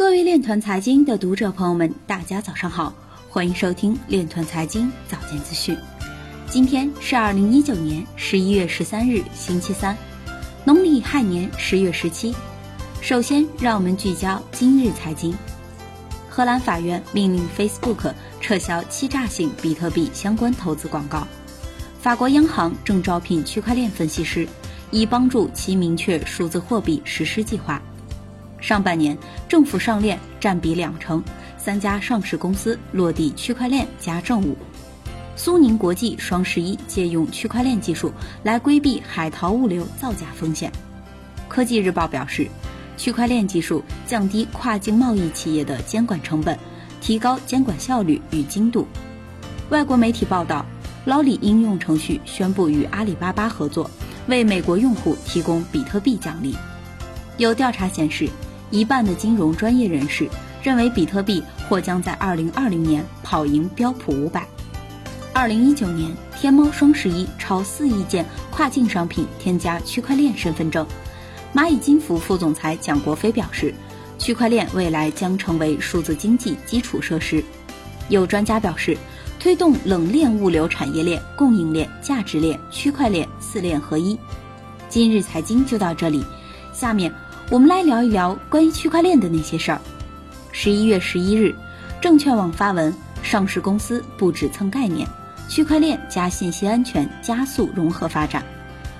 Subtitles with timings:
[0.00, 2.90] 各位链团财经的读者朋友们，大家早上好，
[3.28, 5.76] 欢迎收听链团财经早间资讯。
[6.48, 9.94] 今天是二零一九年十一月十三日，星期三，
[10.64, 12.34] 农历亥年十月十七。
[13.02, 15.34] 首先，让我们聚焦今日财经。
[16.30, 18.10] 荷兰法院命令 Facebook
[18.40, 21.28] 撤销欺诈性比特币相关投资广告。
[22.00, 24.48] 法国央行正招聘区块链分析师，
[24.90, 27.82] 以帮助其明确数字货币实施计划。
[28.60, 29.16] 上半年，
[29.48, 31.22] 政府上链占比两成，
[31.56, 34.56] 三家上市公司落地区块链加政务。
[35.34, 38.12] 苏宁国际双十一借用区块链技术
[38.42, 40.70] 来规避海淘物流造假风险。
[41.48, 42.46] 科技日报表示，
[42.98, 46.58] 区块链技术降低跨境贸易企业的监管成本，
[47.00, 48.86] 提高监管效率与精度。
[49.70, 50.66] 外国媒体报道，
[51.06, 53.90] 老李应用程序宣布与阿里巴巴合作，
[54.26, 56.54] 为美国用户提供比特币奖励。
[57.38, 58.28] 有调查显示。
[58.70, 60.28] 一半的金融专业人士
[60.62, 64.46] 认为，比特币或将在二零二零年跑赢标普五百。
[65.32, 70.86] 二零一九年，天猫双十一超四亿件跨境商品添加区块链身份证。
[71.54, 73.74] 蚂蚁金服副总裁蒋国飞表示，
[74.18, 77.42] 区块链未来将成为数字经济基础设施。
[78.08, 78.96] 有专家表示，
[79.38, 84.18] 推动冷链物流产业链、供应链、价值链、区块链四链合一。
[84.88, 86.24] 今日财经就到这里，
[86.72, 87.12] 下面。
[87.50, 89.80] 我们来聊一聊关于区块链的那些事儿。
[90.52, 91.52] 十一月十一日，
[92.00, 95.08] 证券网发文，上市公司不止蹭概念，
[95.48, 98.44] 区块链加信息安全加速融合发展。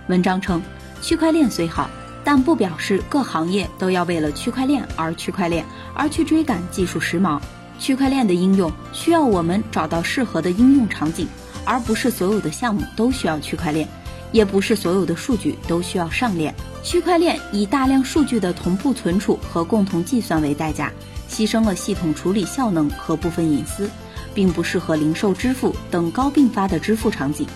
[0.09, 0.61] 文章称，
[1.01, 1.89] 区块链虽好，
[2.25, 5.64] 但不表示各行业都要为了区块链而区块链，
[5.95, 7.41] 而去追赶技术时髦。
[7.79, 11.29] 区块链的应用需要我们找到适合的应用场景，
[11.64, 13.89] 而不是所有的项目都需要区块链。
[14.33, 16.55] 也不是所有的数据都需要上链。
[16.83, 20.92] 区块链以大量数据的同步存储和共同计算为代价，
[21.28, 23.91] 牺牲了系统处理效能和部分隐私，
[24.34, 27.47] 并不适合零售支付等高并发的支付场景。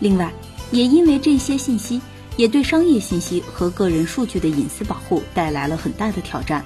[0.00, 0.32] 另外，
[0.70, 2.00] 也因为这些信息，
[2.36, 6.64] 也对商业信息和个人数据的隐私保护带来了很大的挑战。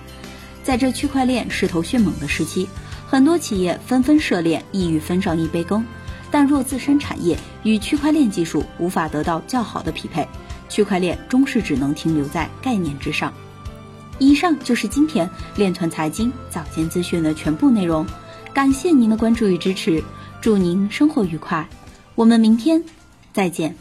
[0.63, 2.69] 在这区块链势头迅猛的时期，
[3.07, 5.85] 很多企业纷纷涉链，意欲分上一杯羹。
[6.31, 10.27] 但若自身产业与区块链技术无法得到较好的匹配，
[10.69, 13.33] 区块链终是只能停留在概念之上。
[14.19, 18.05] 以上就是今天链团财经早间资讯的全部内容，
[18.53, 20.03] 感谢您的关注与支持，
[20.41, 21.69] 祝您生活愉快，
[22.17, 22.83] 我们明天
[23.33, 23.79] 再见。